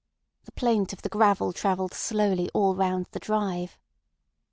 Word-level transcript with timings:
The 0.45 0.51
plaint 0.53 0.93
of 0.93 1.03
the 1.03 1.09
gravel 1.09 1.53
travelled 1.53 1.93
slowly 1.93 2.49
all 2.55 2.73
round 2.75 3.05
the 3.11 3.19
drive. 3.19 3.77